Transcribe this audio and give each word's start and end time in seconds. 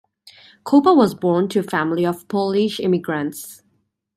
Kopa 0.63 0.95
was 0.97 1.13
born 1.13 1.47
to 1.49 1.59
a 1.59 1.63
family 1.63 2.07
of 2.07 2.27
Polish 2.27 2.79
immigrants. 2.79 3.61